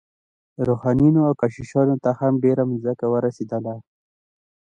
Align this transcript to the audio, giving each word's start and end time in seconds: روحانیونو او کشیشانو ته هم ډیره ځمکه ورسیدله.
روحانیونو 0.67 1.21
او 1.27 1.33
کشیشانو 1.41 1.95
ته 2.03 2.09
هم 2.19 2.33
ډیره 2.43 2.63
ځمکه 2.83 3.05
ورسیدله. 3.13 3.75